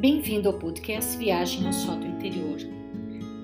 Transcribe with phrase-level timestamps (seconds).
[0.00, 2.58] Bem-vindo ao podcast Viagem ao Sol do Interior.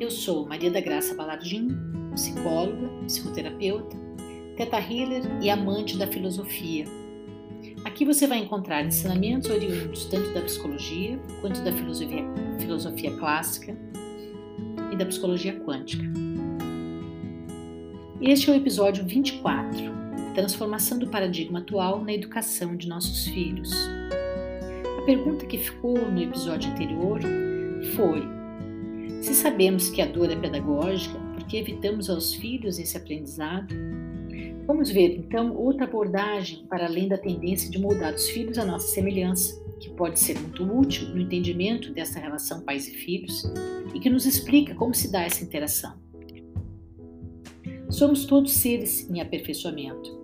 [0.01, 1.69] Eu sou Maria da Graça Balardim,
[2.14, 3.94] psicóloga, psicoterapeuta,
[4.56, 6.87] teta healer e amante da filosofia.
[7.85, 12.24] Aqui você vai encontrar ensinamentos oriundos tanto da psicologia quanto da filosofia,
[12.59, 13.77] filosofia clássica
[14.91, 16.04] e da psicologia quântica.
[18.18, 19.78] Este é o episódio 24,
[20.34, 23.74] Transformação do Paradigma Atual na Educação de Nossos Filhos
[25.06, 27.20] pergunta que ficou no episódio anterior
[27.95, 28.23] foi:
[29.23, 33.73] se sabemos que a dor é pedagógica, por que evitamos aos filhos esse aprendizado?
[34.66, 38.88] Vamos ver então outra abordagem para além da tendência de moldar os filhos à nossa
[38.88, 43.45] semelhança, que pode ser muito útil no entendimento dessa relação pais e filhos
[43.95, 45.95] e que nos explica como se dá essa interação.
[47.88, 50.19] Somos todos seres em aperfeiçoamento.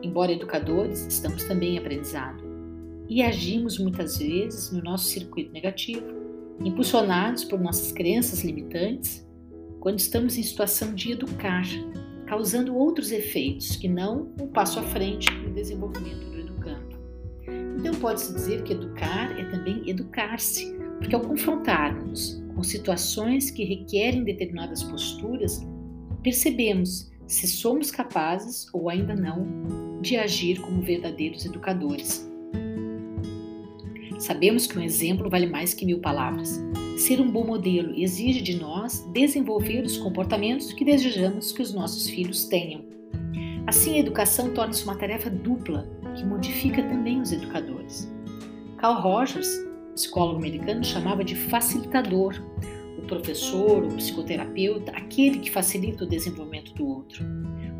[0.00, 2.51] Embora educadores, estamos também em aprendizado
[3.12, 6.02] e agimos muitas vezes no nosso circuito negativo,
[6.64, 9.28] impulsionados por nossas crenças limitantes,
[9.80, 11.62] quando estamos em situação de educar,
[12.26, 16.98] causando outros efeitos que não um passo à frente no desenvolvimento do educando.
[17.78, 24.24] Então pode-se dizer que educar é também educar-se, porque ao confrontarmos com situações que requerem
[24.24, 25.60] determinadas posturas,
[26.22, 32.31] percebemos se somos capazes ou ainda não de agir como verdadeiros educadores.
[34.22, 36.62] Sabemos que um exemplo vale mais que mil palavras.
[36.96, 42.08] Ser um bom modelo exige de nós desenvolver os comportamentos que desejamos que os nossos
[42.08, 42.84] filhos tenham.
[43.66, 48.08] Assim, a educação torna-se uma tarefa dupla que modifica também os educadores.
[48.78, 49.48] Carl Rogers,
[49.92, 52.40] psicólogo americano, chamava de facilitador
[52.98, 57.24] o professor, o psicoterapeuta, aquele que facilita o desenvolvimento do outro.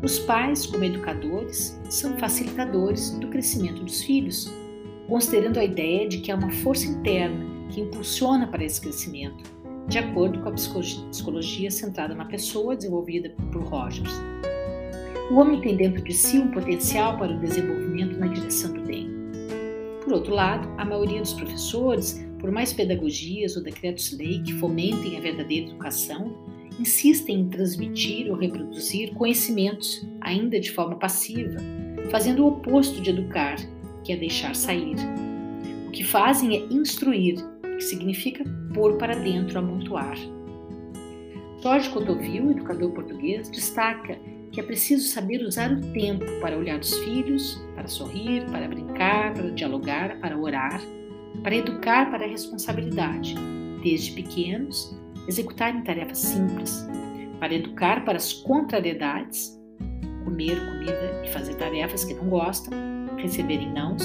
[0.03, 4.51] Os pais, como educadores, são facilitadores do crescimento dos filhos,
[5.07, 9.43] considerando a ideia de que há uma força interna que impulsiona para esse crescimento,
[9.87, 14.13] de acordo com a psicologia centrada na pessoa desenvolvida por Rogers.
[15.31, 19.09] O homem tem dentro de si um potencial para o desenvolvimento na direção do bem.
[20.03, 25.21] Por outro lado, a maioria dos professores, por mais pedagogias ou decretos-lei que fomentem a
[25.21, 26.35] verdadeira educação,
[26.79, 31.57] insistem em transmitir ou reproduzir conhecimentos, ainda de forma passiva,
[32.11, 33.55] fazendo o oposto de educar,
[34.03, 34.95] que é deixar sair.
[35.87, 38.43] O que fazem é instruir, que significa
[38.73, 40.17] pôr para dentro, amontoar.
[41.61, 44.17] Jorge Cotoville, educador português, destaca
[44.51, 49.33] que é preciso saber usar o tempo para olhar os filhos, para sorrir, para brincar,
[49.33, 50.79] para dialogar, para orar,
[51.41, 53.33] para educar para a responsabilidade,
[53.81, 54.95] desde pequenos,
[55.27, 56.87] executarem tarefas simples,
[57.39, 59.59] para educar para as contrariedades,
[60.23, 62.73] comer comida e fazer tarefas que não gostam,
[63.23, 64.03] receberem nãos,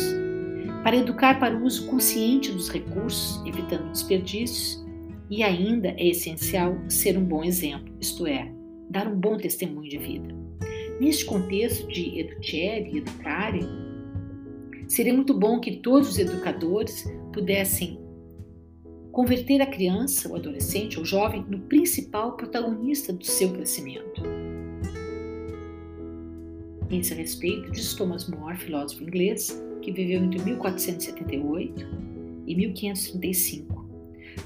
[0.83, 4.83] para educar para o uso consciente dos recursos, evitando desperdícios,
[5.29, 8.51] e ainda é essencial ser um bom exemplo, isto é,
[8.89, 10.35] dar um bom testemunho de vida.
[10.99, 13.61] Neste contexto de educere e educare,
[14.87, 18.01] seria muito bom que todos os educadores pudessem
[19.13, 24.38] converter a criança, o adolescente ou jovem no principal protagonista do seu crescimento
[26.91, 31.87] esse respeito diz Thomas More, filósofo inglês, que viveu entre 1478
[32.47, 33.87] e 1535.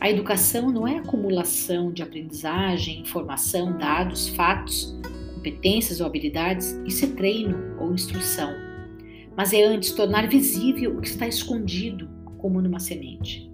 [0.00, 4.98] A educação não é acumulação de aprendizagem, informação, dados, fatos,
[5.34, 8.52] competências ou habilidades, isso é treino ou instrução.
[9.36, 12.08] Mas é antes tornar visível o que está escondido,
[12.38, 13.50] como numa semente.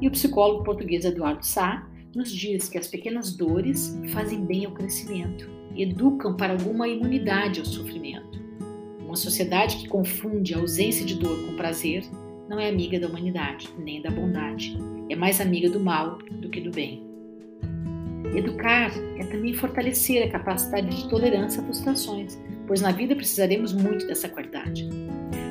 [0.00, 4.72] E o psicólogo português Eduardo Sá nos diz que as pequenas dores fazem bem ao
[4.72, 8.40] crescimento educam para alguma imunidade ao sofrimento.
[9.00, 12.04] Uma sociedade que confunde a ausência de dor com prazer
[12.48, 14.76] não é amiga da humanidade, nem da bondade.
[15.08, 17.02] É mais amiga do mal do que do bem.
[18.34, 24.06] Educar é também fortalecer a capacidade de tolerância a frustrações, pois na vida precisaremos muito
[24.06, 24.88] dessa qualidade.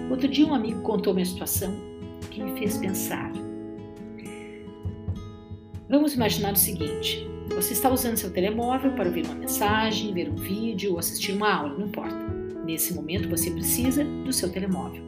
[0.09, 1.71] Outro dia, um amigo contou uma situação
[2.31, 3.31] que me fez pensar.
[5.89, 10.35] Vamos imaginar o seguinte: você está usando seu telemóvel para ouvir uma mensagem, ver um
[10.35, 12.15] vídeo ou assistir uma aula, não importa.
[12.65, 15.03] Nesse momento você precisa do seu telemóvel.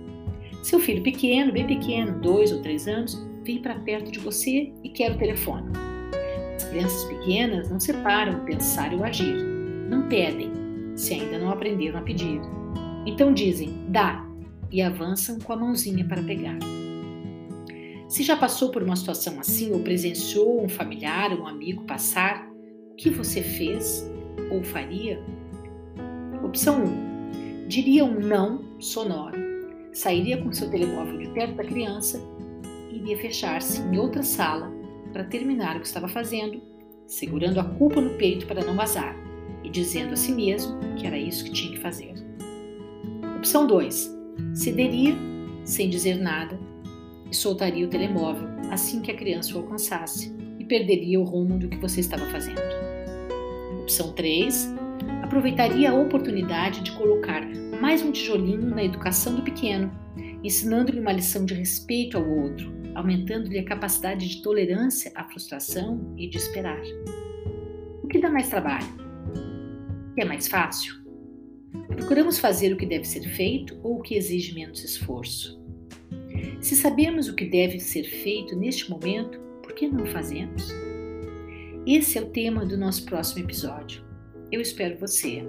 [0.64, 4.90] Seu filho pequeno, bem pequeno, dois ou três anos, vem para perto de você e
[4.90, 5.72] quer o telefone.
[6.56, 9.36] As crianças pequenas não separam o pensar e o agir.
[9.90, 10.52] Não pedem,
[10.96, 12.40] se ainda não aprenderam a pedir.
[13.06, 14.26] Então dizem, dá,
[14.72, 16.58] e avançam com a mãozinha para pegar.
[18.14, 22.48] Se já passou por uma situação assim ou presenciou um familiar um amigo passar,
[22.92, 24.08] o que você fez
[24.52, 25.20] ou faria?
[26.44, 26.84] Opção
[27.64, 27.68] 1.
[27.68, 29.36] Diria um não sonoro.
[29.92, 32.22] Sairia com seu telemóvel de perto da criança
[32.92, 34.72] e iria fechar-se em outra sala
[35.12, 36.62] para terminar o que estava fazendo,
[37.08, 39.18] segurando a culpa no peito para não vazar
[39.64, 42.14] e dizendo a si mesmo que era isso que tinha que fazer.
[43.38, 44.16] Opção 2.
[44.54, 45.16] Cederia
[45.64, 46.73] sem dizer nada
[47.34, 51.68] e soltaria o telemóvel assim que a criança o alcançasse e perderia o rumo do
[51.68, 52.62] que você estava fazendo.
[53.82, 54.72] Opção 3.
[55.24, 57.44] Aproveitaria a oportunidade de colocar
[57.82, 59.92] mais um tijolinho na educação do pequeno,
[60.44, 66.30] ensinando-lhe uma lição de respeito ao outro, aumentando-lhe a capacidade de tolerância à frustração e
[66.30, 66.84] de esperar.
[68.04, 68.86] O que dá mais trabalho?
[70.12, 71.02] O que é mais fácil?
[71.96, 75.63] Procuramos fazer o que deve ser feito ou o que exige menos esforço?
[76.62, 80.70] Se sabemos o que deve ser feito neste momento, por que não fazemos?
[81.86, 84.04] Esse é o tema do nosso próximo episódio.
[84.52, 85.44] Eu espero você.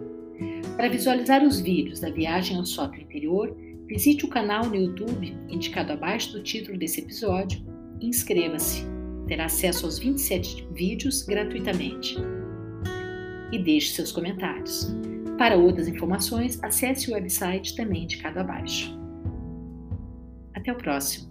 [0.77, 3.57] Para visualizar os vídeos da viagem ao sótão interior,
[3.87, 7.65] visite o canal no YouTube indicado abaixo do título desse episódio
[8.01, 8.85] e inscreva-se.
[9.29, 12.17] Terá acesso aos 27 vídeos gratuitamente.
[13.53, 14.93] E deixe seus comentários.
[15.39, 19.04] Para outras informações, acesse o website também indicado abaixo.
[20.65, 21.31] Até o próximo.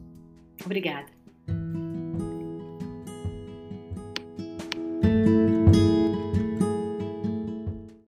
[0.64, 1.13] Obrigada.